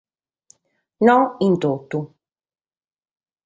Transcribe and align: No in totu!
No 1.07 1.17
in 1.49 1.53
totu! 1.61 1.99